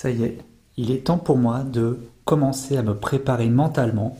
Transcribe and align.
Ça 0.00 0.10
y 0.12 0.22
est, 0.22 0.38
il 0.76 0.92
est 0.92 1.06
temps 1.06 1.18
pour 1.18 1.36
moi 1.36 1.64
de 1.64 1.98
commencer 2.24 2.76
à 2.76 2.84
me 2.84 2.94
préparer 2.94 3.48
mentalement 3.48 4.16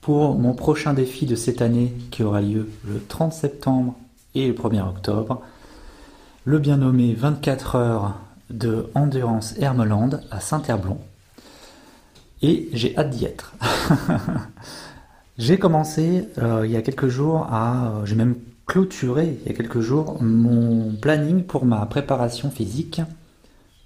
pour 0.00 0.38
mon 0.38 0.54
prochain 0.54 0.94
défi 0.94 1.26
de 1.26 1.34
cette 1.34 1.60
année 1.60 1.92
qui 2.10 2.22
aura 2.22 2.40
lieu 2.40 2.70
le 2.88 3.04
30 3.06 3.30
septembre 3.34 3.96
et 4.34 4.48
le 4.48 4.54
1er 4.54 4.80
octobre, 4.80 5.42
le 6.46 6.58
bien 6.58 6.78
nommé 6.78 7.12
24 7.12 7.76
heures 7.76 8.14
de 8.48 8.88
Endurance 8.94 9.58
Hermeland 9.58 10.08
à 10.30 10.40
Saint-Herblon. 10.40 10.96
Et 12.40 12.70
j'ai 12.72 12.96
hâte 12.96 13.10
d'y 13.10 13.26
être. 13.26 13.52
j'ai 15.36 15.58
commencé 15.58 16.30
euh, 16.38 16.62
il 16.64 16.72
y 16.72 16.76
a 16.76 16.82
quelques 16.82 17.08
jours 17.08 17.46
à... 17.50 17.88
Euh, 17.88 18.06
j'ai 18.06 18.14
même 18.14 18.36
clôturé 18.64 19.36
il 19.42 19.52
y 19.52 19.54
a 19.54 19.54
quelques 19.54 19.80
jours 19.80 20.22
mon 20.22 20.94
planning 20.94 21.42
pour 21.42 21.66
ma 21.66 21.84
préparation 21.84 22.50
physique 22.50 23.02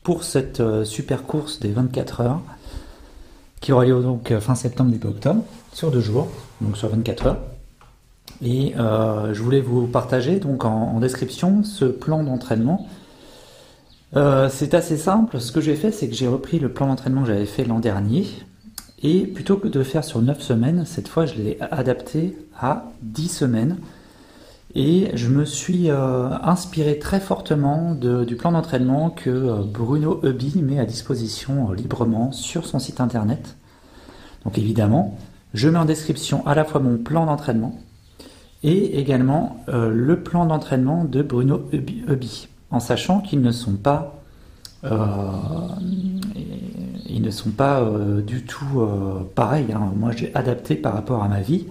pour 0.08 0.24
cette 0.24 0.60
euh, 0.60 0.84
super 0.84 1.24
course 1.24 1.60
des 1.60 1.68
24 1.68 2.22
heures 2.22 2.40
qui 3.60 3.72
aura 3.72 3.84
lieu 3.84 4.00
donc 4.02 4.32
fin 4.38 4.54
septembre, 4.54 4.90
début 4.90 5.08
octobre, 5.08 5.42
sur 5.72 5.90
deux 5.90 6.00
jours, 6.00 6.28
donc 6.60 6.76
sur 6.76 6.88
24 6.88 7.26
heures. 7.26 7.38
Et 8.40 8.72
je 8.76 9.42
voulais 9.42 9.60
vous 9.60 9.88
partager 9.88 10.38
donc 10.38 10.64
en 10.64 11.00
description 11.00 11.64
ce 11.64 11.84
plan 11.84 12.22
d'entraînement 12.22 12.86
euh, 14.16 14.48
c'est 14.50 14.74
assez 14.74 14.96
simple. 14.96 15.40
Ce 15.40 15.52
que 15.52 15.60
j'ai 15.60 15.76
fait, 15.76 15.90
c'est 15.90 16.08
que 16.08 16.14
j'ai 16.14 16.28
repris 16.28 16.58
le 16.58 16.70
plan 16.70 16.86
d'entraînement 16.86 17.22
que 17.22 17.28
j'avais 17.28 17.46
fait 17.46 17.64
l'an 17.64 17.78
dernier. 17.78 18.27
Et 19.02 19.27
plutôt 19.27 19.56
que 19.56 19.68
de 19.68 19.82
faire 19.82 20.04
sur 20.04 20.22
9 20.22 20.40
semaines, 20.40 20.84
cette 20.86 21.08
fois, 21.08 21.27
je 21.27 21.34
l'ai 21.34 21.58
adapté 21.61 22.36
à 22.58 22.90
10 23.02 23.28
semaines. 23.28 23.77
Et 24.74 25.11
je 25.14 25.28
me 25.28 25.44
suis 25.44 25.91
euh, 25.91 26.28
inspiré 26.42 26.98
très 26.98 27.20
fortement 27.20 27.94
du 27.94 28.36
plan 28.36 28.52
d'entraînement 28.52 29.11
que 29.11 29.30
euh, 29.30 29.62
Bruno 29.62 30.20
Hubby 30.22 30.61
met 30.62 30.78
à 30.78 30.84
disposition 30.84 31.72
librement 31.72 32.33
sur 32.33 32.66
son 32.66 32.78
site 32.78 33.00
internet. 33.00 33.56
Donc 34.44 34.58
évidemment, 34.58 35.19
je 35.55 35.69
mets 35.69 35.78
en 35.78 35.84
description 35.84 36.46
à 36.46 36.55
la 36.55 36.64
fois 36.64 36.80
mon 36.80 36.98
plan 36.98 37.27
d'entraînement 37.27 37.78
et 38.62 38.98
également 38.98 39.64
le 39.69 40.20
plan 40.20 40.44
d'entraînement 40.46 41.05
de 41.05 41.22
Bruno 41.22 41.69
Hubby 41.72 42.48
en 42.70 42.80
sachant 42.80 43.20
qu'ils 43.20 43.41
ne 43.41 43.52
sont 43.52 43.77
pas, 43.77 44.22
euh, 44.84 44.91
ils 47.06 47.22
ne 47.22 47.30
sont 47.30 47.50
pas 47.50 47.80
euh, 47.80 48.20
du 48.20 48.44
tout 48.44 48.80
euh, 48.80 49.22
pareils. 49.34 49.72
Hein. 49.72 49.92
Moi, 49.96 50.12
j'ai 50.12 50.34
adapté 50.34 50.74
par 50.74 50.94
rapport 50.94 51.22
à 51.22 51.28
ma 51.28 51.41
vie, 51.41 51.66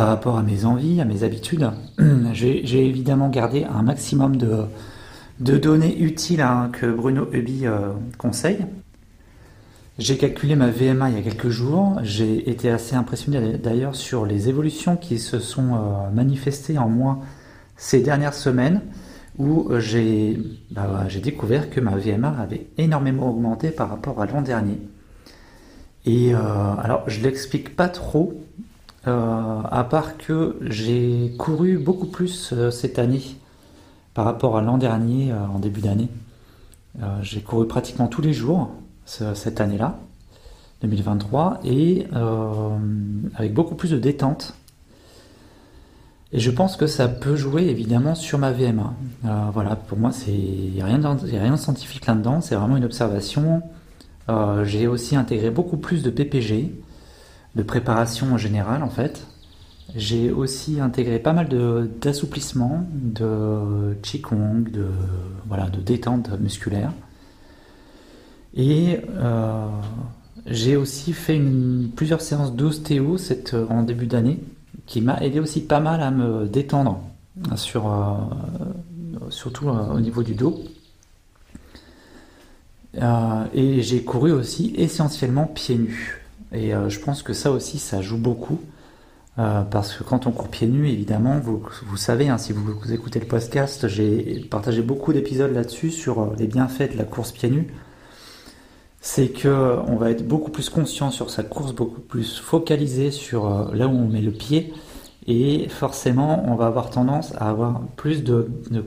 par 0.00 0.08
rapport 0.08 0.38
à 0.38 0.42
mes 0.42 0.64
envies, 0.64 0.98
à 1.02 1.04
mes 1.04 1.24
habitudes. 1.24 1.70
j'ai 2.32 2.86
évidemment 2.86 3.28
gardé 3.28 3.64
un 3.64 3.82
maximum 3.82 4.38
de, 4.38 5.58
données 5.58 6.00
utiles 6.00 6.40
hein, 6.40 6.70
que 6.72 6.86
Bruno 6.86 7.28
Hubby 7.34 7.66
conseille. 8.16 8.64
J'ai 9.98 10.16
calculé 10.16 10.56
ma 10.56 10.70
VMA 10.70 11.10
il 11.10 11.16
y 11.16 11.18
a 11.18 11.22
quelques 11.22 11.50
jours. 11.50 11.98
J'ai 12.02 12.48
été 12.48 12.70
assez 12.70 12.96
impressionné 12.96 13.58
d'ailleurs 13.58 13.94
sur 13.94 14.24
les 14.24 14.48
évolutions 14.48 14.96
qui 14.96 15.18
se 15.18 15.38
sont 15.38 15.78
manifestées 16.14 16.78
en 16.78 16.88
moi 16.88 17.18
ces 17.76 18.00
dernières 18.00 18.32
semaines 18.32 18.80
où 19.36 19.70
euh, 19.70 20.34
bah, 20.70 21.04
j'ai 21.08 21.20
découvert 21.20 21.68
que 21.68 21.78
ma 21.78 21.98
VMA 21.98 22.40
avait 22.40 22.68
énormément 22.78 23.28
augmenté 23.28 23.70
par 23.70 23.90
rapport 23.90 24.22
à 24.22 24.24
l'an 24.24 24.40
dernier. 24.40 24.78
Et 26.06 26.34
euh, 26.34 26.38
alors, 26.82 27.04
je 27.06 27.20
l'explique 27.20 27.76
pas 27.76 27.90
trop, 27.90 28.32
euh, 28.32 28.69
à 29.06 29.86
part 29.88 30.16
que 30.18 30.56
j'ai 30.62 31.34
couru 31.38 31.78
beaucoup 31.78 32.06
plus 32.06 32.54
cette 32.70 32.98
année 32.98 33.22
par 34.14 34.24
rapport 34.24 34.56
à 34.56 34.62
l'an 34.62 34.78
dernier, 34.78 35.32
en 35.32 35.58
début 35.58 35.80
d'année. 35.80 36.08
j'ai 37.22 37.40
couru 37.40 37.66
pratiquement 37.66 38.08
tous 38.08 38.20
les 38.20 38.32
jours 38.32 38.70
cette 39.06 39.60
année-là, 39.60 39.98
2023, 40.82 41.60
et 41.64 42.06
avec 43.36 43.54
beaucoup 43.54 43.74
plus 43.74 43.90
de 43.90 43.98
détente. 43.98 44.54
Et 46.32 46.38
je 46.38 46.50
pense 46.50 46.76
que 46.76 46.86
ça 46.86 47.08
peut 47.08 47.34
jouer 47.34 47.64
évidemment 47.64 48.14
sur 48.14 48.38
ma 48.38 48.52
VMA. 48.52 48.94
Euh, 49.24 49.28
voilà, 49.52 49.74
pour 49.74 49.98
moi, 49.98 50.10
il 50.28 50.72
n'y 50.72 50.80
a, 50.80 50.84
rien 50.84 50.98
de 50.98 51.56
scientifique 51.56 52.06
là-dedans, 52.06 52.40
c'est 52.40 52.54
vraiment 52.54 52.76
une 52.76 52.84
observation. 52.84 53.62
Euh, 54.28 54.64
j'ai 54.64 54.86
aussi 54.86 55.16
intégré 55.16 55.50
beaucoup 55.50 55.76
plus 55.76 56.04
de 56.04 56.10
PPG, 56.10 56.72
de 57.56 57.62
préparation 57.62 58.34
en 58.34 58.38
général 58.38 58.82
en 58.82 58.90
fait. 58.90 59.26
J'ai 59.96 60.30
aussi 60.30 60.80
intégré 60.80 61.18
pas 61.18 61.32
mal 61.32 61.48
d'assouplissement, 62.00 62.86
de, 62.92 63.96
Qigong, 64.02 64.70
de, 64.70 64.86
voilà, 65.48 65.68
de 65.68 65.80
détente 65.80 66.30
musculaire. 66.38 66.92
Et 68.54 69.00
euh, 69.16 69.66
j'ai 70.46 70.76
aussi 70.76 71.12
fait 71.12 71.42
plusieurs 71.96 72.20
séances 72.20 72.54
d'ostéo 72.54 73.16
en 73.68 73.82
début 73.82 74.06
d'année 74.06 74.38
qui 74.86 75.00
m'a 75.00 75.18
aidé 75.20 75.40
aussi 75.40 75.62
pas 75.62 75.80
mal 75.80 76.02
à 76.02 76.10
me 76.10 76.46
détendre, 76.46 77.00
euh, 77.52 77.56
surtout 77.56 77.88
euh, 79.68 79.94
au 79.94 80.00
niveau 80.00 80.22
du 80.22 80.34
dos. 80.34 80.62
Euh, 83.00 83.44
et 83.54 83.82
j'ai 83.82 84.02
couru 84.02 84.32
aussi 84.32 84.74
essentiellement 84.76 85.46
pieds 85.46 85.76
nus. 85.76 86.22
Et 86.52 86.72
je 86.88 86.98
pense 86.98 87.22
que 87.22 87.32
ça 87.32 87.52
aussi, 87.52 87.78
ça 87.78 88.02
joue 88.02 88.18
beaucoup. 88.18 88.58
parce 89.36 89.94
que 89.94 90.02
quand 90.02 90.26
on 90.26 90.32
court 90.32 90.48
pieds 90.48 90.66
nus, 90.66 90.88
évidemment, 90.88 91.38
vous, 91.38 91.62
vous 91.86 91.96
savez, 91.96 92.28
hein, 92.28 92.38
si 92.38 92.52
vous, 92.52 92.92
écoutez 92.92 93.20
le 93.20 93.26
podcast, 93.26 93.86
j'ai 93.86 94.46
partagé 94.50 94.82
beaucoup 94.82 95.12
d'épisodes 95.12 95.52
là-dessus 95.52 95.90
sur 95.90 96.34
les 96.36 96.48
bienfaits 96.48 96.92
de 96.92 96.98
la 96.98 97.04
course 97.04 97.30
pieds 97.32 97.50
nus 97.50 97.68
c'est 99.00 99.28
que 99.28 99.78
on 99.86 99.96
va 99.96 100.10
être 100.10 100.26
beaucoup 100.26 100.50
plus 100.50 100.68
conscient 100.68 101.10
sur 101.10 101.30
sa 101.30 101.42
course, 101.42 101.72
beaucoup 101.72 102.00
plus 102.00 102.38
focalisé 102.38 103.10
sur 103.10 103.46
euh, 103.46 103.74
là 103.74 103.88
où 103.88 103.92
on 103.92 104.08
met 104.08 104.20
le 104.20 104.30
pied, 104.30 104.72
et 105.26 105.68
forcément 105.68 106.44
on 106.46 106.54
va 106.54 106.66
avoir 106.66 106.90
tendance 106.90 107.34
à 107.36 107.48
avoir 107.48 107.80
plus 107.96 108.22
de, 108.22 108.48
de 108.70 108.82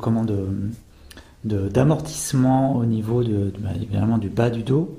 d'amortissement 1.44 2.76
au 2.78 2.86
niveau 2.86 3.22
bah, 3.22 3.70
évidemment 3.76 4.18
du 4.18 4.30
bas 4.30 4.50
du 4.50 4.64
dos, 4.64 4.98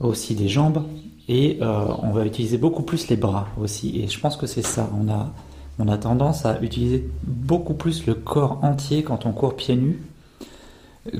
aussi 0.00 0.34
des 0.34 0.48
jambes, 0.48 0.84
et 1.28 1.58
euh, 1.62 1.86
on 2.02 2.10
va 2.10 2.26
utiliser 2.26 2.58
beaucoup 2.58 2.82
plus 2.82 3.08
les 3.08 3.16
bras 3.16 3.48
aussi. 3.60 4.00
Et 4.00 4.08
je 4.08 4.20
pense 4.20 4.36
que 4.36 4.46
c'est 4.46 4.62
ça. 4.62 4.88
On 4.98 5.10
a 5.10 5.32
on 5.80 5.88
a 5.88 5.98
tendance 5.98 6.46
à 6.46 6.60
utiliser 6.62 7.04
beaucoup 7.24 7.74
plus 7.74 8.06
le 8.06 8.14
corps 8.14 8.60
entier 8.62 9.02
quand 9.02 9.26
on 9.26 9.32
court 9.32 9.56
pieds 9.56 9.74
nus 9.74 10.00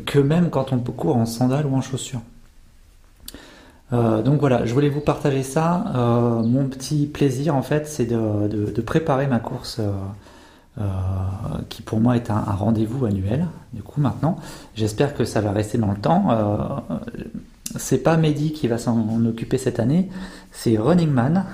que 0.06 0.20
même 0.20 0.48
quand 0.48 0.72
on 0.72 0.78
court 0.78 1.16
en 1.16 1.26
sandales 1.26 1.66
ou 1.66 1.74
en 1.74 1.80
chaussures. 1.80 2.20
Euh, 3.92 4.22
donc 4.22 4.38
voilà, 4.38 4.64
je 4.64 4.72
voulais 4.72 4.88
vous 4.88 5.00
partager 5.00 5.42
ça. 5.42 5.84
Euh, 5.96 6.42
mon 6.42 6.68
petit 6.68 7.06
plaisir 7.06 7.56
en 7.56 7.62
fait, 7.62 7.88
c'est 7.88 8.06
de, 8.06 8.80
préparer 8.80 9.26
ma 9.26 9.40
course 9.40 9.80
qui 11.68 11.82
pour 11.82 12.00
moi 12.00 12.16
est 12.16 12.30
un, 12.30 12.40
rendez-vous 12.40 13.06
annuel. 13.06 13.48
Du 13.72 13.82
coup 13.82 14.00
maintenant, 14.00 14.36
j'espère 14.76 15.14
que 15.14 15.24
ça 15.24 15.40
va 15.40 15.50
rester 15.50 15.78
dans 15.78 15.90
le 15.90 15.98
temps. 15.98 16.28
C'est 17.76 18.02
pas 18.02 18.16
Mehdi 18.16 18.52
qui 18.52 18.68
va 18.68 18.78
s'en 18.78 19.24
occuper 19.24 19.58
cette 19.58 19.80
année, 19.80 20.08
c'est 20.52 20.76
Running 20.76 21.10
Man. 21.10 21.44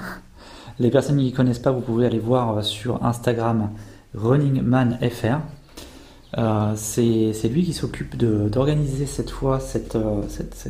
Les 0.78 0.90
personnes 0.90 1.18
qui 1.18 1.30
ne 1.30 1.36
connaissent 1.36 1.58
pas, 1.58 1.72
vous 1.72 1.80
pouvez 1.80 2.06
aller 2.06 2.18
voir 2.18 2.64
sur 2.64 3.04
Instagram 3.04 3.70
Running 4.14 4.62
Man 4.62 4.98
FR. 5.00 5.38
c'est 6.76 7.48
lui 7.48 7.64
qui 7.64 7.72
s'occupe 7.72 8.16
d'organiser 8.16 9.06
cette 9.06 9.30
fois 9.30 9.60
cette, 9.60 9.96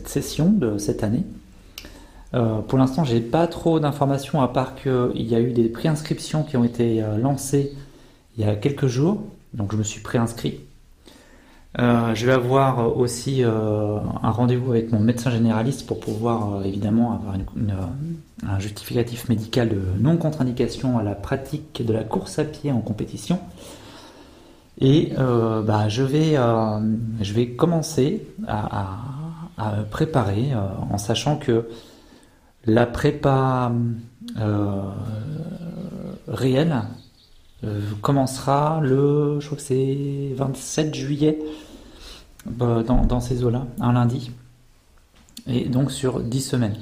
session 0.09 0.51
de 0.51 0.79
cette 0.79 1.05
année. 1.05 1.25
Euh, 2.35 2.61
pour 2.61 2.79
l'instant, 2.79 3.05
j'ai 3.05 3.21
pas 3.21 3.47
trop 3.47 3.81
d'informations 3.81 4.41
à 4.41 4.49
part 4.49 4.77
qu'il 4.77 5.11
y 5.23 5.35
a 5.35 5.41
eu 5.41 5.53
des 5.53 5.69
préinscriptions 5.69 6.45
qui 6.45 6.57
ont 6.57 6.63
été 6.63 7.03
euh, 7.03 7.19
lancées 7.19 7.75
il 8.39 8.47
y 8.47 8.49
a 8.49 8.55
quelques 8.55 8.87
jours, 8.87 9.25
donc 9.53 9.73
je 9.73 9.77
me 9.77 9.83
suis 9.83 10.01
préinscrit. 10.01 10.61
Euh, 11.79 12.15
je 12.15 12.27
vais 12.27 12.33
avoir 12.33 12.97
aussi 12.97 13.43
un 13.45 14.31
rendez-vous 14.31 14.73
avec 14.73 14.91
mon 14.93 14.99
médecin 14.99 15.31
généraliste 15.31 15.87
pour 15.87 16.01
pouvoir 16.01 16.65
évidemment 16.65 17.13
avoir 17.13 17.37
un 18.43 18.59
justificatif 18.59 19.29
médical 19.29 19.69
de 19.69 19.81
non-contre-indication 20.01 20.99
à 20.99 21.03
la 21.03 21.15
pratique 21.15 21.85
de 21.87 21.93
la 21.93 22.03
course 22.03 22.39
à 22.41 22.45
pied 22.45 22.73
en 22.73 22.81
compétition. 22.81 23.39
Et 24.81 25.13
bah, 25.17 25.89
je, 25.89 26.03
vais, 26.03 26.35
je 27.21 27.33
vais 27.33 27.51
commencer 27.51 28.27
à, 28.49 28.99
à 29.57 29.71
préparer 29.91 30.51
en 30.91 30.99
sachant 30.99 31.37
que 31.37 31.69
la 32.67 32.87
prépa 32.87 33.73
euh, 34.39 34.83
réelle 36.29 36.73
euh, 36.73 37.00
commencera 38.01 38.81
le, 38.83 39.39
je 39.41 39.47
crois 39.47 39.57
que 39.57 39.63
c'est 39.63 40.33
27 40.35 40.95
juillet, 40.95 41.39
bah, 42.47 42.83
dans, 42.83 43.21
ces 43.21 43.45
eaux-là, 43.45 43.67
un 43.81 43.93
lundi. 43.93 44.31
Et 45.47 45.69
donc 45.69 45.93
sur 45.93 46.21
10 46.21 46.41
semaines. 46.41 46.77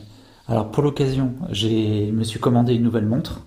Alors 0.46 0.70
pour 0.70 0.82
l'occasion, 0.82 1.34
je 1.50 2.10
me 2.10 2.24
suis 2.24 2.40
commandé 2.40 2.74
une 2.74 2.82
nouvelle 2.82 3.06
montre, 3.06 3.46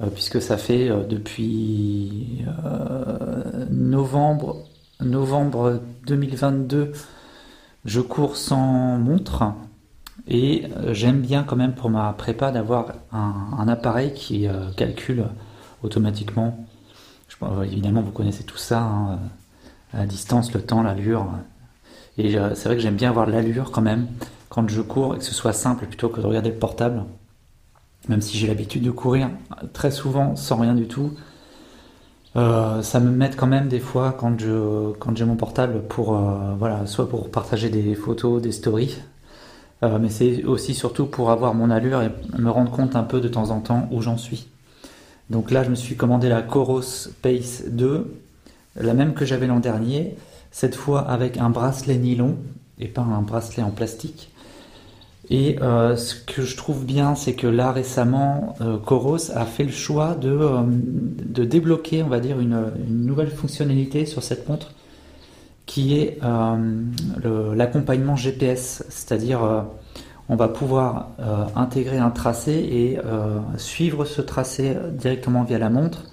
euh, 0.00 0.06
puisque 0.06 0.40
ça 0.40 0.56
fait 0.56 0.88
depuis 1.08 2.44
novembre, 3.70 4.64
novembre 5.00 5.80
2022 6.06 6.92
Je 7.84 8.00
cours 8.00 8.36
sans 8.36 8.98
montre 8.98 9.44
et 10.26 10.64
euh, 10.76 10.92
j'aime 10.92 11.20
bien 11.20 11.42
quand 11.42 11.56
même 11.56 11.74
pour 11.74 11.90
ma 11.90 12.12
prépa 12.12 12.50
d'avoir 12.50 12.92
un, 13.12 13.66
appareil 13.68 14.12
qui 14.12 14.46
euh, 14.46 14.70
calcule 14.76 15.24
automatiquement. 15.82 16.67
Évidemment, 17.64 18.02
vous 18.02 18.10
connaissez 18.10 18.44
tout 18.44 18.56
ça, 18.56 18.80
hein, 18.80 19.18
la 19.92 20.06
distance, 20.06 20.52
le 20.52 20.62
temps, 20.62 20.82
l'allure. 20.82 21.26
Et 22.16 22.32
c'est 22.54 22.64
vrai 22.64 22.76
que 22.76 22.82
j'aime 22.82 22.96
bien 22.96 23.10
avoir 23.10 23.26
l'allure 23.26 23.70
quand 23.70 23.82
même 23.82 24.08
quand 24.48 24.68
je 24.68 24.80
cours 24.80 25.14
et 25.14 25.18
que 25.18 25.24
ce 25.24 25.34
soit 25.34 25.52
simple 25.52 25.86
plutôt 25.86 26.08
que 26.08 26.20
de 26.20 26.26
regarder 26.26 26.50
le 26.50 26.56
portable. 26.56 27.04
Même 28.08 28.20
si 28.20 28.36
j'ai 28.38 28.46
l'habitude 28.46 28.82
de 28.82 28.90
courir 28.90 29.30
très 29.72 29.90
souvent 29.90 30.34
sans 30.36 30.56
rien 30.56 30.74
du 30.74 30.88
tout, 30.88 31.12
euh, 32.36 32.82
ça 32.82 33.00
me 33.00 33.10
met 33.10 33.30
quand 33.30 33.46
même 33.46 33.68
des 33.68 33.80
fois 33.80 34.12
quand 34.12 34.36
quand 34.98 35.16
j'ai 35.16 35.24
mon 35.24 35.36
portable 35.36 35.82
pour 35.88 36.16
euh, 36.16 36.54
voilà 36.58 36.86
soit 36.86 37.08
pour 37.08 37.30
partager 37.30 37.68
des 37.70 37.94
photos, 37.94 38.40
des 38.40 38.52
stories, 38.52 38.98
euh, 39.82 39.98
mais 39.98 40.08
c'est 40.08 40.44
aussi 40.44 40.74
surtout 40.74 41.06
pour 41.06 41.30
avoir 41.30 41.54
mon 41.54 41.70
allure 41.70 42.02
et 42.02 42.10
me 42.38 42.50
rendre 42.50 42.70
compte 42.70 42.96
un 42.96 43.02
peu 43.02 43.20
de 43.20 43.28
temps 43.28 43.50
en 43.50 43.60
temps 43.60 43.88
où 43.90 44.02
j'en 44.02 44.16
suis. 44.16 44.48
Donc 45.30 45.50
là, 45.50 45.62
je 45.62 45.70
me 45.70 45.74
suis 45.74 45.96
commandé 45.96 46.28
la 46.28 46.42
Coros 46.42 47.08
Pace 47.22 47.64
2, 47.68 48.14
la 48.76 48.94
même 48.94 49.14
que 49.14 49.24
j'avais 49.24 49.46
l'an 49.46 49.60
dernier, 49.60 50.16
cette 50.50 50.74
fois 50.74 51.00
avec 51.00 51.36
un 51.36 51.50
bracelet 51.50 51.96
nylon 51.96 52.36
et 52.78 52.86
pas 52.86 53.02
un 53.02 53.22
bracelet 53.22 53.62
en 53.62 53.70
plastique. 53.70 54.30
Et 55.30 55.58
euh, 55.60 55.96
ce 55.96 56.14
que 56.14 56.42
je 56.42 56.56
trouve 56.56 56.84
bien, 56.86 57.14
c'est 57.14 57.34
que 57.34 57.46
là 57.46 57.70
récemment, 57.70 58.56
euh, 58.62 58.78
Coros 58.78 59.30
a 59.34 59.44
fait 59.44 59.64
le 59.64 59.70
choix 59.70 60.14
de, 60.14 60.30
euh, 60.30 60.62
débloquer, 61.44 62.02
on 62.02 62.08
va 62.08 62.20
dire, 62.20 62.40
une, 62.40 62.72
une, 62.88 63.04
nouvelle 63.04 63.30
fonctionnalité 63.30 64.06
sur 64.06 64.22
cette 64.22 64.48
montre 64.48 64.72
qui 65.66 65.98
est 65.98 66.18
l'accompagnement 67.54 68.16
GPS, 68.16 68.84
c'est-à-dire 68.88 69.66
on 70.28 70.36
va 70.36 70.48
pouvoir 70.48 71.10
intégrer 71.56 71.98
un 71.98 72.10
tracé 72.10 72.52
et 72.52 72.98
suivre 73.56 74.04
ce 74.04 74.20
tracé 74.20 74.76
directement 74.92 75.42
via 75.42 75.58
la 75.58 75.70
montre 75.70 76.04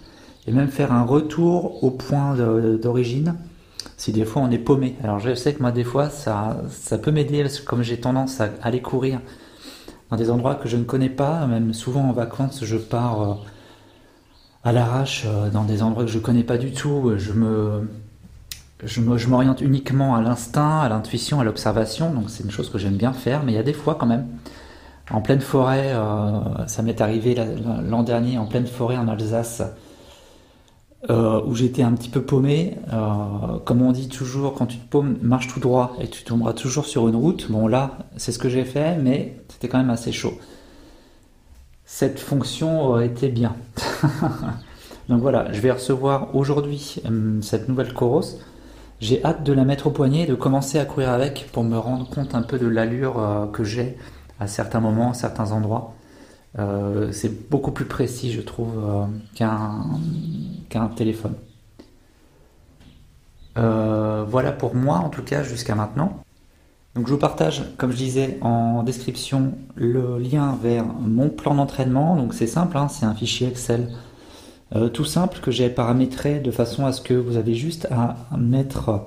et 0.47 0.51
même 0.51 0.69
faire 0.69 0.91
un 0.91 1.03
retour 1.03 1.83
au 1.83 1.91
point 1.91 2.35
d'origine 2.35 3.35
si 3.97 4.12
des 4.12 4.25
fois 4.25 4.41
on 4.41 4.51
est 4.51 4.57
paumé. 4.57 4.95
Alors 5.03 5.19
je 5.19 5.33
sais 5.35 5.53
que 5.53 5.62
moi 5.62 5.71
des 5.71 5.83
fois 5.83 6.09
ça, 6.09 6.57
peut 7.01 7.12
m'aider 7.12 7.45
comme 7.65 7.83
j'ai 7.83 8.00
tendance 8.00 8.41
à 8.41 8.50
aller 8.62 8.81
courir 8.81 9.19
dans 10.09 10.18
des 10.18 10.29
endroits 10.29 10.56
que 10.56 10.68
je 10.68 10.77
ne 10.77 10.83
connais 10.83 11.09
pas, 11.09 11.45
même 11.47 11.73
souvent 11.73 12.09
en 12.09 12.11
vacances 12.11 12.63
je 12.63 12.77
pars 12.77 13.21
euh, 13.21 13.33
à 14.63 14.71
l'arrache 14.71 15.23
euh, 15.25 15.50
dans 15.50 15.63
des 15.63 15.81
endroits 15.81 16.06
que 16.06 16.11
je 16.11 16.18
ne 16.18 16.23
connais 16.23 16.44
pas 16.44 16.57
du 16.57 16.71
tout, 16.71 17.13
je 17.18 17.33
me 17.33 17.89
je 18.85 19.27
m'oriente 19.27 19.61
uniquement 19.61 20.15
à 20.15 20.21
l'instinct, 20.21 20.79
à 20.79 20.89
l'intuition, 20.89 21.39
à 21.39 21.43
l'observation, 21.43 22.13
donc 22.13 22.29
c'est 22.29 22.43
une 22.43 22.51
chose 22.51 22.69
que 22.69 22.77
j'aime 22.77 22.97
bien 22.97 23.13
faire, 23.13 23.43
mais 23.43 23.51
il 23.51 23.55
y 23.55 23.59
a 23.59 23.63
des 23.63 23.73
fois 23.73 23.95
quand 23.95 24.05
même, 24.05 24.27
en 25.11 25.21
pleine 25.21 25.41
forêt, 25.41 25.91
euh, 25.93 26.65
ça 26.67 26.81
m'est 26.81 26.99
arrivé 26.99 27.35
l'an 27.35 28.03
dernier 28.03 28.37
en 28.37 28.45
pleine 28.45 28.65
forêt 28.65 28.97
en 28.97 29.07
Alsace, 29.07 29.61
euh, 31.11 31.41
où 31.45 31.53
j'étais 31.53 31.83
un 31.83 31.91
petit 31.93 32.09
peu 32.09 32.21
paumé. 32.21 32.77
Euh, 32.91 33.59
comme 33.65 33.83
on 33.83 33.91
dit 33.91 34.09
toujours, 34.09 34.55
quand 34.55 34.65
tu 34.65 34.77
te 34.77 34.89
paumes, 34.89 35.17
marche 35.21 35.47
tout 35.47 35.59
droit 35.59 35.95
et 36.01 36.07
tu 36.07 36.23
tomberas 36.23 36.53
toujours 36.53 36.85
sur 36.85 37.07
une 37.07 37.15
route. 37.15 37.51
Bon 37.51 37.67
là, 37.67 37.99
c'est 38.17 38.31
ce 38.31 38.39
que 38.39 38.49
j'ai 38.49 38.65
fait, 38.65 38.97
mais 38.97 39.37
c'était 39.49 39.67
quand 39.67 39.77
même 39.77 39.91
assez 39.91 40.11
chaud. 40.11 40.33
Cette 41.85 42.19
fonction 42.19 42.99
été 42.99 43.29
bien. 43.29 43.55
Donc 45.09 45.21
voilà, 45.21 45.51
je 45.53 45.61
vais 45.61 45.71
recevoir 45.71 46.35
aujourd'hui 46.35 46.95
cette 47.41 47.69
nouvelle 47.69 47.93
Coros. 47.93 48.39
J'ai 49.00 49.24
hâte 49.24 49.44
de 49.44 49.53
la 49.53 49.65
mettre 49.65 49.88
au 49.88 49.92
poignet 49.92 50.24
et 50.24 50.27
de 50.27 50.36
commencer 50.36 50.80
à 50.80 50.86
courir 50.86 51.09
avec 51.09 51.50
pour 51.51 51.63
me 51.63 51.77
rendre 51.77 52.09
compte 52.09 52.33
un 52.33 52.42
peu 52.42 52.57
de 52.57 52.68
l'allure 52.68 53.50
que 53.53 53.63
j'ai 53.63 53.97
à 54.39 54.47
certains 54.47 54.80
moments, 54.80 55.12
à 55.12 55.13
certains 55.13 55.51
endroits. 55.51 55.94
Euh, 56.57 57.12
c'est 57.12 57.50
beaucoup 57.50 57.71
plus 57.71 57.86
précis, 57.86 58.31
je 58.31 58.42
trouve, 58.42 58.77
euh, 58.77 59.06
qu'un 59.36 60.88
téléphone. 60.95 61.36
Euh, 63.57 64.25
voilà 64.27 64.51
pour 64.51 64.75
moi, 64.75 64.97
en 64.97 65.09
tout 65.09 65.24
cas, 65.24 65.44
jusqu'à 65.44 65.75
maintenant. 65.75 66.19
Donc 66.95 67.07
je 67.07 67.12
vous 67.12 67.19
partage, 67.19 67.63
comme 67.77 67.92
je 67.92 67.97
disais 67.97 68.38
en 68.42 68.83
description, 68.83 69.53
le 69.75 70.18
lien 70.18 70.57
vers 70.62 70.86
mon 70.86 71.30
plan 71.30 71.56
d'entraînement. 71.56 72.15
Donc 72.15 72.33
c'est 72.33 72.47
simple, 72.47 72.77
hein, 72.77 72.88
c'est 72.88 73.06
un 73.06 73.13
fichier 73.13 73.50
Excel 73.50 73.89
tout 74.94 75.06
simple 75.06 75.39
que 75.39 75.51
j'ai 75.51 75.69
paramétré 75.69 76.39
de 76.39 76.51
façon 76.51 76.85
à 76.85 76.91
ce 76.91 77.01
que 77.01 77.13
vous 77.13 77.38
avez 77.38 77.53
juste 77.53 77.88
à 77.91 78.17
mettre 78.38 79.06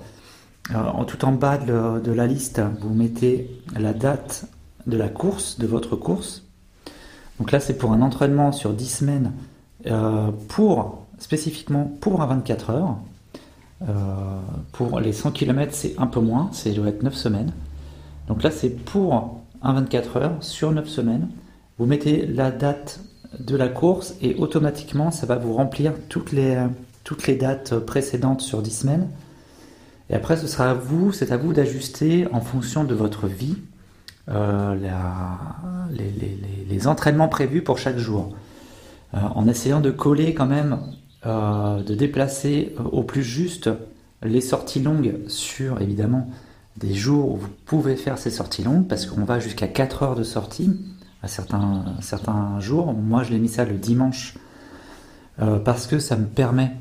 en 0.73 1.05
tout 1.05 1.25
en 1.25 1.33
bas 1.33 1.59
de 1.59 2.13
la 2.13 2.27
liste, 2.27 2.63
vous 2.81 2.95
mettez 2.95 3.51
la 3.79 3.93
date 3.93 4.47
de 4.87 4.97
la 4.97 5.09
course, 5.09 5.59
de 5.59 5.67
votre 5.67 5.97
course, 5.97 6.49
donc 7.39 7.53
là, 7.53 7.61
c'est 7.61 7.75
pour 7.75 7.93
un 7.93 8.03
entraînement 8.03 8.53
sur 8.53 8.73
10 8.73 8.87
semaines, 8.87 9.33
euh, 9.87 10.31
pour, 10.49 11.07
spécifiquement 11.19 11.91
pour 12.01 12.21
un 12.21 12.27
24 12.27 12.71
heures. 12.71 12.97
Euh, 13.83 14.41
pour 14.73 14.99
les 14.99 15.13
100 15.13 15.31
km, 15.31 15.73
c'est 15.73 15.95
un 15.99 16.09
peu 16.09 16.21
moins, 16.21 16.51
c'est 16.53 16.73
doit 16.73 16.89
être 16.89 17.05
9 17.05 17.15
semaines. 17.15 17.53
Donc 18.27 18.43
là, 18.43 18.51
c'est 18.51 18.71
pour 18.71 19.41
un 19.63 19.73
24 19.73 20.17
heures 20.17 20.37
sur 20.41 20.73
9 20.73 20.89
semaines. 20.89 21.29
Vous 21.79 21.87
mettez 21.87 22.27
la 22.27 22.51
date 22.51 23.01
de 23.39 23.57
la 23.57 23.69
course 23.69 24.15
et 24.23 24.35
automatiquement, 24.37 25.11
ça 25.11 25.27
va 25.27 25.37
vous 25.37 25.53
remplir 25.53 25.93
toutes 26.09 26.33
les, 26.33 26.57
toutes 27.05 27.27
les 27.27 27.37
dates 27.37 27.79
précédentes 27.79 28.41
sur 28.41 28.63
10 28.63 28.71
semaines. 28.71 29.09
Et 30.11 30.15
après, 30.15 30.37
ce 30.37 30.47
sera 30.47 30.71
à 30.71 30.75
vous, 30.75 31.13
c'est 31.13 31.33
à 31.33 31.37
vous 31.37 31.53
d'ajuster 31.53 32.27
en 32.33 32.41
fonction 32.41 32.85
de 32.85 32.95
votre 32.95 33.27
vie 33.27 33.57
euh, 34.31 34.75
les, 36.69 36.87
entraînements 36.87 37.29
prévus 37.29 37.63
pour 37.63 37.79
chaque 37.79 37.99
jour, 37.99 38.35
euh, 39.15 39.19
en 39.35 39.49
essayant 39.49 39.81
de 39.81 39.91
coller 39.91 40.33
quand 40.33 40.47
même, 40.47 40.79
euh, 41.27 41.83
de 41.83 41.95
déplacer 41.95 42.75
au 42.93 43.03
plus 43.03 43.23
juste 43.23 43.69
les 44.23 44.41
sorties 44.41 44.81
longues 44.81 45.17
sur 45.27 45.81
évidemment 45.81 46.31
des 46.77 46.95
jours 46.95 47.33
où 47.33 47.37
vous 47.37 47.49
pouvez 47.67 47.97
faire 47.97 48.19
ces 48.19 48.31
sorties 48.31 48.63
longues, 48.63 48.87
parce 48.87 49.07
qu'on 49.07 49.25
va 49.25 49.41
jusqu'à 49.41 49.67
4 49.67 50.03
heures 50.03 50.15
de 50.15 50.23
sortie 50.23 50.71
à 51.23 51.29
certains, 51.29 51.85
certains 52.01 52.61
jours. 52.61 52.93
Moi, 52.93 53.23
je 53.23 53.31
l'ai 53.33 53.39
mis 53.39 53.49
ça 53.49 53.65
le 53.65 53.75
dimanche 53.75 54.35
parce 55.65 55.87
que 55.87 55.99
ça 56.01 56.17
me 56.17 56.27
permet 56.27 56.73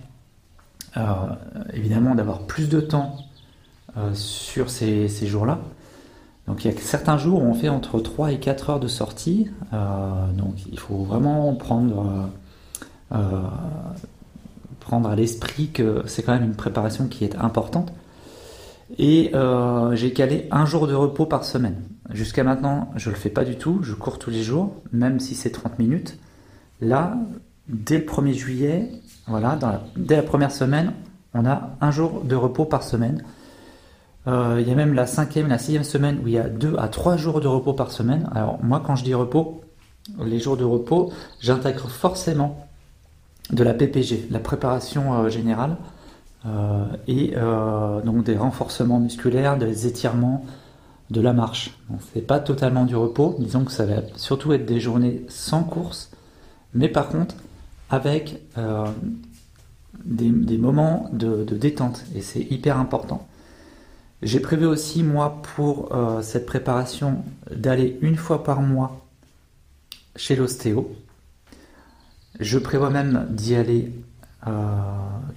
évidemment 1.73 2.15
d'avoir 2.15 2.39
plus 2.39 2.69
de 2.69 2.79
temps 2.79 3.17
sur 4.13 4.69
ces 4.69 5.07
jours-là. 5.27 5.59
Donc 6.47 6.63
il 6.63 6.71
y 6.71 6.73
a 6.73 6.79
certains 6.79 7.17
jours 7.17 7.43
où 7.43 7.45
on 7.45 7.53
fait 7.53 7.69
entre 7.69 7.99
3 7.99 8.31
et 8.31 8.39
4 8.39 8.69
heures 8.69 8.79
de 8.79 8.87
sortie. 8.87 9.51
Euh, 9.73 10.31
donc 10.31 10.65
il 10.71 10.79
faut 10.79 11.03
vraiment 11.03 11.53
prendre, 11.55 12.29
euh, 13.11 13.17
euh, 13.17 13.41
prendre 14.79 15.09
à 15.09 15.15
l'esprit 15.15 15.69
que 15.69 16.03
c'est 16.07 16.23
quand 16.23 16.33
même 16.33 16.45
une 16.45 16.55
préparation 16.55 17.07
qui 17.07 17.25
est 17.25 17.35
importante. 17.35 17.91
Et 18.97 19.31
j'ai 19.93 20.13
calé 20.13 20.47
un 20.51 20.65
jour 20.65 20.87
de 20.87 20.93
repos 20.93 21.25
par 21.25 21.43
semaine. 21.43 21.81
Jusqu'à 22.11 22.43
maintenant, 22.43 22.91
je 22.95 23.09
ne 23.09 23.15
le 23.15 23.19
fais 23.19 23.29
pas 23.29 23.43
du 23.43 23.57
tout. 23.57 23.79
Je 23.81 23.93
cours 23.93 24.17
tous 24.17 24.29
les 24.29 24.43
jours, 24.43 24.75
même 24.93 25.19
si 25.19 25.35
c'est 25.35 25.49
30 25.49 25.77
minutes. 25.77 26.17
Là, 26.79 27.17
dès 27.67 27.97
le 27.97 28.05
1er 28.05 28.33
juillet, 28.33 28.91
voilà, 29.27 29.59
dès 29.97 30.15
la 30.15 30.23
première 30.23 30.51
semaine, 30.51 30.93
on 31.33 31.45
a 31.45 31.71
un 31.81 31.91
jour 31.91 32.21
de 32.23 32.35
repos 32.35 32.65
par 32.65 32.83
semaine. 32.83 33.23
Euh, 34.27 34.57
il 34.59 34.67
y 34.67 34.71
a 34.71 34.75
même 34.75 34.93
la 34.93 35.05
cinquième, 35.05 35.47
la 35.47 35.57
sixième 35.57 35.83
semaine 35.83 36.19
où 36.23 36.27
il 36.27 36.33
y 36.33 36.37
a 36.37 36.49
deux 36.49 36.75
à 36.77 36.87
trois 36.87 37.17
jours 37.17 37.39
de 37.39 37.47
repos 37.47 37.73
par 37.73 37.91
semaine. 37.91 38.29
Alors 38.33 38.59
moi, 38.63 38.81
quand 38.85 38.95
je 38.95 39.03
dis 39.03 39.13
repos, 39.13 39.61
les 40.23 40.39
jours 40.39 40.57
de 40.57 40.63
repos, 40.63 41.11
j'intègre 41.39 41.89
forcément 41.89 42.67
de 43.51 43.63
la 43.63 43.73
PPG, 43.73 44.27
la 44.29 44.39
préparation 44.39 45.13
euh, 45.13 45.29
générale, 45.29 45.71
euh, 45.71 45.96
et 47.07 47.33
donc 48.05 48.23
des 48.23 48.37
renforcements 48.37 48.99
musculaires, 48.99 49.57
des 49.57 49.87
étirements, 49.87 50.45
de 51.09 51.21
la 51.21 51.33
marche. 51.33 51.77
Ce 51.89 52.19
n'est 52.19 52.25
pas 52.25 52.39
totalement 52.39 52.85
du 52.85 52.95
repos, 52.95 53.35
disons 53.39 53.63
que 53.63 53.71
ça 53.71 53.85
va 53.85 54.01
surtout 54.15 54.53
être 54.53 54.65
des 54.65 54.79
journées 54.79 55.25
sans 55.29 55.63
course, 55.63 56.11
mais 56.73 56.89
par 56.89 57.09
contre 57.09 57.35
avec 57.89 58.41
des, 60.05 60.57
moments 60.57 61.09
de 61.11 61.43
détente, 61.43 62.03
et 62.15 62.21
c'est 62.21 62.41
hyper 62.41 62.77
important. 62.77 63.27
J'ai 64.23 64.39
prévu 64.39 64.65
aussi, 64.65 65.03
moi, 65.03 65.41
pour 65.55 65.93
euh, 65.95 66.21
cette 66.23 66.47
préparation, 66.47 67.23
d'aller 67.51 67.99
une 68.01 68.15
fois 68.15 68.43
par 68.43 68.61
mois 68.61 69.05
chez 70.15 70.35
l'ostéo. 70.35 70.91
Je 72.39 72.57
prévois 72.57 72.89
même 72.89 73.27
d'y 73.29 73.53
aller 73.53 73.91
euh, 74.47 74.51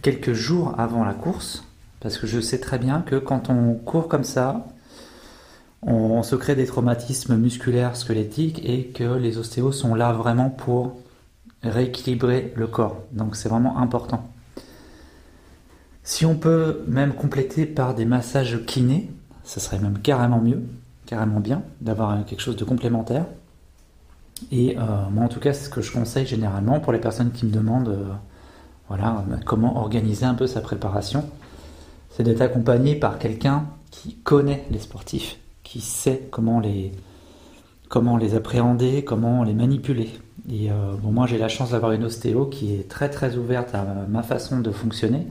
quelques 0.03 0.33
jours 0.33 0.75
avant 0.79 1.05
la 1.05 1.15
course, 1.15 1.65
parce 2.01 2.19
que 2.19 2.27
je 2.27 2.41
sais 2.41 2.59
très 2.59 2.79
bien 2.79 3.03
que 3.03 3.17
quand 3.17 3.51
on 3.51 3.75
court 3.75 4.09
comme 4.09 4.25
ça, 4.25 4.67
on, 5.83 6.23
se 6.23 6.37
crée 6.37 6.55
des 6.55 6.67
traumatismes 6.67 7.37
musculaires, 7.37 7.97
squelettiques, 7.97 8.61
et 8.65 8.87
que 8.89 9.17
les 9.17 9.39
ostéos 9.39 9.73
sont 9.73 9.95
là 9.95 10.13
vraiment 10.13 10.51
pour 10.51 10.97
rééquilibrer 11.63 12.53
le 12.57 12.67
corps. 12.67 13.03
Donc 13.13 13.37
c'est 13.37 13.49
vraiment 13.49 13.79
important. 13.79 14.29
Si 16.03 16.27
on 16.27 16.35
peut 16.35 16.83
même 16.87 17.15
compléter 17.15 17.67
par 17.67 17.95
des 17.95 18.05
massages 18.05 18.65
kinés, 18.67 19.11
ça 19.45 19.61
serait 19.61 19.79
même 19.79 19.99
carrément 19.99 20.41
mieux, 20.41 20.63
carrément 21.07 21.41
bien 21.41 21.63
d'avoir 21.81 22.25
quelque 22.25 22.41
chose 22.41 22.57
de 22.57 22.65
complémentaire. 22.65 23.27
Et 24.51 24.77
euh, 24.79 25.09
moi, 25.11 25.25
en 25.25 25.29
tout 25.29 25.41
cas, 25.41 25.53
c'est 25.53 25.65
ce 25.65 25.71
que 25.71 25.83
je 25.83 25.93
conseille 25.93 26.27
généralement 26.27 26.81
pour 26.81 26.93
les 26.93 26.99
personnes 26.99 27.31
qui 27.31 27.45
me 27.45 27.51
demandent 27.51 27.89
euh, 27.89 28.13
voilà, 28.91 29.25
comment 29.47 29.79
organiser 29.79 30.27
un 30.27 30.35
peu 30.35 30.49
sa 30.49 30.61
préparation. 30.61 31.25
C'est 32.11 32.25
d'être 32.25 32.41
accompagné 32.41 32.97
par 32.97 33.21
quelqu'un 33.21 33.67
qui 33.93 34.17
connaît 34.17 34.67
les 34.73 34.81
sportifs, 34.81 35.39
qui 35.63 35.81
sait 35.81 36.29
comment 36.33 36.59
les, 36.59 36.91
appréhender, 38.35 39.05
comment 39.05 39.45
les 39.45 39.55
manipuler. 39.55 40.11
Et 40.51 40.73
euh, 40.73 40.97
bon, 41.01 41.13
moi, 41.13 41.29
j'ai 41.29 41.39
la 41.39 41.47
chance 41.47 41.71
d'avoir 41.71 41.93
une 41.93 42.03
ostéo 42.03 42.47
qui 42.47 42.75
est 42.75 42.89
très 42.89 43.09
très 43.09 43.37
ouverte 43.37 43.77
à 43.77 43.85
ma 44.09 44.25
façon 44.25 44.59
de 44.59 44.73
fonctionner, 44.73 45.29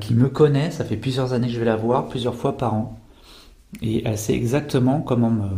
qui 0.00 0.12
me 0.12 0.28
connaît. 0.28 0.70
Ça 0.70 0.84
fait 0.84 0.98
plusieurs 0.98 1.32
années 1.32 1.46
que 1.46 1.54
je 1.54 1.58
vais 1.58 1.64
la 1.64 1.76
voir, 1.76 2.06
plusieurs 2.06 2.34
fois 2.34 2.58
par 2.58 2.74
an. 2.74 2.98
Et 3.80 4.06
elle 4.06 4.18
sait 4.18 4.34
exactement 4.34 5.00
comment 5.00 5.30
me 5.30 5.48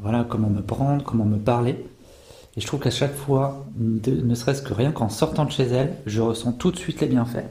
voilà, 0.00 0.24
comment 0.24 0.48
me 0.48 0.62
prendre, 0.62 1.04
comment 1.04 1.26
me 1.26 1.36
parler. 1.36 1.84
Et 2.56 2.60
je 2.60 2.66
trouve 2.66 2.80
qu'à 2.80 2.90
chaque 2.90 3.14
fois, 3.14 3.66
ne 3.76 4.34
serait-ce 4.34 4.62
que 4.62 4.72
rien 4.72 4.92
qu'en 4.92 5.10
sortant 5.10 5.44
de 5.44 5.50
chez 5.50 5.64
elle, 5.64 5.94
je 6.06 6.22
ressens 6.22 6.52
tout 6.52 6.70
de 6.70 6.76
suite 6.76 7.00
les 7.00 7.06
bienfaits. 7.06 7.44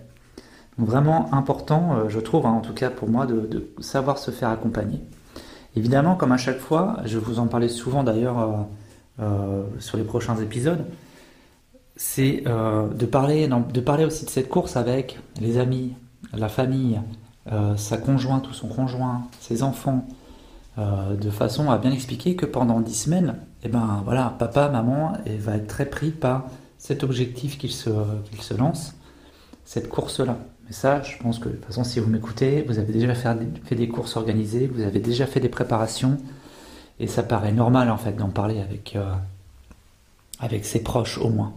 Donc 0.77 0.87
vraiment 0.87 1.33
important, 1.33 1.95
euh, 1.95 2.09
je 2.09 2.19
trouve, 2.19 2.45
hein, 2.45 2.51
en 2.51 2.61
tout 2.61 2.73
cas 2.73 2.89
pour 2.89 3.09
moi, 3.09 3.25
de, 3.25 3.71
savoir 3.79 4.17
se 4.17 4.31
faire 4.31 4.49
accompagner. 4.49 4.99
Évidemment, 5.75 6.15
comme 6.15 6.31
à 6.31 6.37
chaque 6.37 6.59
fois, 6.59 6.97
je 7.05 7.17
vous 7.17 7.39
en 7.39 7.47
parlais 7.47 7.69
souvent 7.69 8.03
d'ailleurs 8.03 8.39
euh, 8.39 8.53
euh, 9.21 9.63
sur 9.79 9.97
les 9.97 10.03
prochains 10.03 10.37
épisodes, 10.37 10.85
c'est 11.97 12.43
de, 12.43 13.05
parler, 13.05 13.47
de 13.47 13.79
parler 13.79 14.03
aussi 14.03 14.25
de 14.25 14.29
cette 14.29 14.49
course 14.49 14.75
avec 14.75 15.17
les 15.39 15.57
amis, 15.57 15.93
la 16.33 16.49
famille, 16.49 16.99
sa 17.77 17.95
conjointe 17.95 18.49
ou 18.49 18.53
son 18.53 18.67
conjoint, 18.67 19.21
ses 19.39 19.63
enfants, 19.63 20.05
de 20.77 21.29
façon 21.29 21.71
à 21.71 21.77
bien 21.77 21.93
expliquer 21.93 22.35
que 22.35 22.45
pendant 22.45 22.81
dix 22.81 23.03
semaines, 23.03 23.35
eh 23.65 23.69
ben 23.69 24.01
voilà, 24.05 24.35
papa, 24.37 24.69
maman 24.69 25.13
et 25.25 25.37
va 25.37 25.55
être 25.55 25.67
très 25.67 25.87
pris 25.87 26.11
par 26.11 26.45
cet 26.77 27.03
objectif 27.03 27.57
qu'il 27.57 27.71
se, 27.71 27.89
lance, 28.55 28.93
cette 29.65 29.89
course-là. 29.89 30.37
Mais 30.67 30.71
ça, 30.71 31.01
je 31.01 31.17
pense 31.17 31.39
que 31.39 31.49
de 31.49 31.55
toute 31.55 31.65
façon, 31.65 31.83
si 31.83 31.99
vous 31.99 32.07
m'écoutez, 32.07 32.63
vous 32.67 32.77
avez 32.77 32.93
déjà 32.93 33.15
fait, 33.15 33.75
des 33.75 33.87
courses 33.87 34.17
organisées, 34.17 34.67
vous 34.67 34.83
avez 34.83 34.99
déjà 34.99 35.25
fait 35.25 35.39
des 35.39 35.49
préparations, 35.49 36.17
et 36.99 37.07
ça 37.07 37.23
paraît 37.23 37.51
normal 37.51 37.89
en 37.89 37.97
fait 37.97 38.13
d'en 38.13 38.29
parler 38.29 38.61
avec, 38.61 38.95
euh, 38.95 39.11
avec 40.39 40.63
ses 40.63 40.83
proches 40.83 41.17
au 41.17 41.29
moins. 41.29 41.53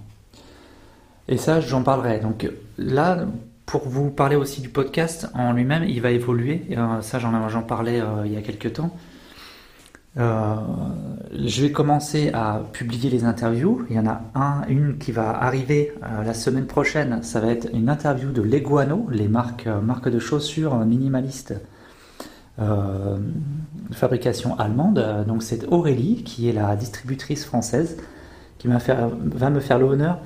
Et 1.28 1.36
ça, 1.36 1.60
j'en 1.60 1.82
parlerai. 1.82 2.20
Donc 2.20 2.50
là, 2.78 3.26
pour 3.66 3.86
vous 3.86 4.08
parler 4.08 4.36
aussi 4.36 4.62
du 4.62 4.70
podcast 4.70 5.28
en 5.34 5.52
lui-même, 5.52 5.84
il 5.84 6.00
va 6.00 6.10
évoluer. 6.10 6.62
Euh, 6.70 7.02
ça, 7.02 7.18
j'en 7.18 7.62
parlais 7.62 8.00
il 8.24 8.32
y 8.32 8.36
a 8.36 8.40
quelques 8.40 8.72
temps. 8.72 8.96
Euh, 10.18 10.56
je 11.32 11.62
vais 11.62 11.70
commencer 11.70 12.30
à 12.32 12.62
publier 12.72 13.10
les 13.10 13.24
interviews. 13.24 13.86
Il 13.88 13.96
y 13.96 13.98
en 14.00 14.06
a 14.06 14.20
un, 14.34 14.66
une 14.68 14.98
qui 14.98 15.12
va 15.12 15.30
arriver 15.30 15.92
euh, 16.02 16.24
la 16.24 16.34
semaine 16.34 16.66
prochaine. 16.66 17.22
Ça 17.22 17.40
va 17.40 17.48
être 17.48 17.68
une 17.72 17.88
interview 17.88 18.30
de 18.32 18.42
Leguano, 18.42 19.06
les 19.10 19.28
marques, 19.28 19.66
euh, 19.66 19.80
marques 19.80 20.08
de 20.08 20.18
chaussures 20.18 20.76
minimalistes 20.84 21.54
de 22.60 23.94
fabrication 23.94 24.58
allemande. 24.58 25.24
Donc 25.28 25.44
c'est 25.44 25.64
Aurélie 25.68 26.24
qui 26.24 26.48
est 26.48 26.52
la 26.52 26.74
distributrice 26.74 27.44
française 27.44 27.98
qui 28.58 28.66
va, 28.66 29.50
me 29.50 29.60
faire 29.60 29.78
l'honneur 29.78 30.18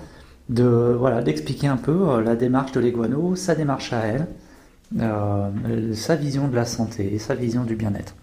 d'expliquer 0.49 1.67
un 1.67 1.77
peu 1.77 2.23
la 2.23 2.35
démarche 2.35 2.73
de 2.73 2.81
Leguano, 2.81 3.37
sa 3.37 3.55
démarche 3.55 3.93
à 3.93 4.07
elle, 4.07 5.95
sa 5.95 6.17
vision 6.17 6.49
de 6.49 6.57
la 6.57 6.65
santé, 6.65 7.19
sa 7.19 7.35
vision 7.35 7.65
du 7.65 7.77
bien-être. 7.77 8.15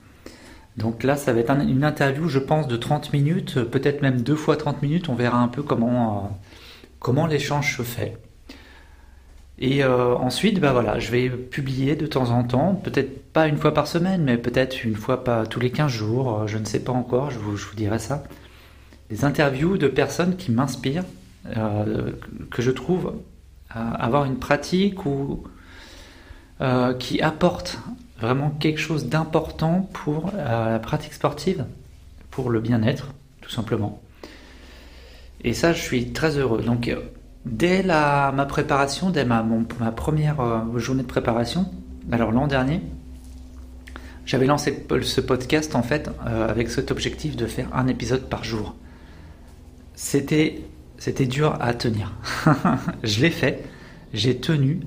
Donc 0.79 1.03
là, 1.03 1.17
ça 1.17 1.33
va 1.33 1.41
être 1.41 1.51
une 1.51 1.83
interview, 1.83 2.29
je 2.29 2.39
pense, 2.39 2.67
de 2.69 2.77
30 2.77 3.11
minutes, 3.11 3.61
peut-être 3.65 4.01
même 4.01 4.21
deux 4.21 4.37
fois 4.37 4.55
30 4.55 4.81
minutes. 4.81 5.09
On 5.09 5.13
verra 5.13 5.37
un 5.39 5.49
peu 5.49 5.61
comment, 5.61 6.17
euh, 6.17 6.27
comment 6.99 7.27
l'échange 7.27 7.75
se 7.75 7.83
fait. 7.83 8.17
Et 9.57 9.83
euh, 9.83 10.15
ensuite, 10.15 10.61
bah 10.61 10.71
voilà, 10.71 10.97
je 10.99 11.11
vais 11.11 11.29
publier 11.29 11.97
de 11.97 12.07
temps 12.07 12.29
en 12.29 12.45
temps, 12.45 12.75
peut-être 12.75 13.29
pas 13.33 13.47
une 13.47 13.57
fois 13.57 13.73
par 13.73 13.87
semaine, 13.87 14.23
mais 14.23 14.37
peut-être 14.37 14.85
une 14.85 14.95
fois 14.95 15.25
pas 15.25 15.45
tous 15.45 15.59
les 15.59 15.69
15 15.69 15.91
jours, 15.91 16.33
euh, 16.33 16.47
je 16.47 16.57
ne 16.57 16.63
sais 16.63 16.79
pas 16.79 16.93
encore, 16.93 17.29
je 17.29 17.39
vous, 17.39 17.57
je 17.57 17.65
vous 17.67 17.75
dirai 17.75 17.99
ça. 17.99 18.23
Des 19.09 19.25
interviews 19.25 19.77
de 19.77 19.89
personnes 19.89 20.37
qui 20.37 20.51
m'inspirent, 20.51 21.03
que 22.51 22.61
je 22.61 22.69
trouve 22.69 23.15
avoir 23.71 24.25
une 24.25 24.37
pratique 24.37 25.03
ou 25.07 25.43
qui 26.99 27.19
apportent 27.19 27.79
vraiment 28.19 28.49
quelque 28.51 28.79
chose 28.79 29.07
d'important 29.07 29.89
pour 29.93 30.31
euh, 30.33 30.71
la 30.71 30.79
pratique 30.79 31.13
sportive, 31.13 31.65
pour 32.31 32.49
le 32.49 32.59
bien-être, 32.59 33.13
tout 33.41 33.49
simplement. 33.49 34.01
Et 35.43 35.53
ça, 35.53 35.73
je 35.73 35.81
suis 35.81 36.11
très 36.11 36.37
heureux. 36.37 36.61
Donc, 36.61 36.87
euh, 36.87 36.97
dès 37.45 37.81
la, 37.81 38.31
ma 38.35 38.45
préparation, 38.45 39.09
dès 39.09 39.25
ma, 39.25 39.45
ma 39.79 39.91
première 39.91 40.41
euh, 40.41 40.77
journée 40.77 41.03
de 41.03 41.07
préparation, 41.07 41.65
alors 42.11 42.31
l'an 42.31 42.47
dernier, 42.47 42.81
j'avais 44.25 44.45
lancé 44.45 44.85
ce 45.01 45.21
podcast 45.21 45.75
en 45.75 45.81
fait 45.81 46.11
avec 46.23 46.69
cet 46.69 46.91
objectif 46.91 47.35
de 47.35 47.47
faire 47.47 47.67
un 47.73 47.87
épisode 47.87 48.29
par 48.29 48.43
jour. 48.43 48.75
C'était, 49.95 50.61
c'était 50.99 51.25
dur 51.25 51.57
à 51.59 51.73
tenir. 51.73 52.13
je 53.03 53.21
l'ai 53.21 53.31
fait, 53.31 53.63
j'ai 54.13 54.37
tenu 54.37 54.81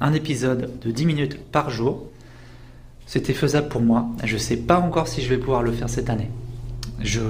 un 0.00 0.12
épisode 0.12 0.78
de 0.80 0.90
10 0.90 1.06
minutes 1.06 1.38
par 1.50 1.70
jour. 1.70 2.06
C'était 3.06 3.32
faisable 3.32 3.68
pour 3.68 3.80
moi. 3.80 4.06
Je 4.24 4.34
ne 4.34 4.38
sais 4.38 4.56
pas 4.56 4.78
encore 4.78 5.08
si 5.08 5.20
je 5.22 5.28
vais 5.28 5.38
pouvoir 5.38 5.62
le 5.62 5.72
faire 5.72 5.88
cette 5.88 6.10
année. 6.10 6.30
Je, 7.00 7.20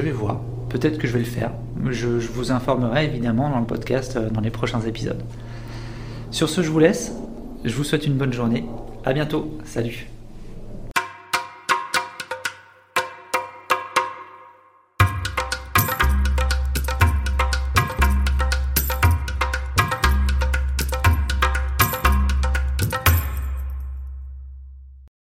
vais 0.00 0.10
voir. 0.10 0.40
Peut-être 0.68 0.98
que 0.98 1.06
je 1.06 1.12
vais 1.12 1.20
le 1.20 1.24
faire. 1.24 1.52
Je, 1.90 2.20
je, 2.20 2.28
vous 2.28 2.50
informerai 2.52 3.06
évidemment 3.06 3.50
dans 3.50 3.60
le 3.60 3.66
podcast 3.66 4.16
euh, 4.16 4.30
dans 4.30 4.40
les 4.40 4.50
prochains 4.50 4.80
épisodes. 4.80 5.22
Sur 6.30 6.48
ce, 6.48 6.62
je 6.62 6.70
vous 6.70 6.78
laisse. 6.78 7.12
Je 7.64 7.74
vous 7.74 7.84
souhaite 7.84 8.06
une 8.06 8.14
bonne 8.14 8.32
journée. 8.32 8.64
À 9.04 9.12
bientôt. 9.12 9.58
Salut. 9.64 10.08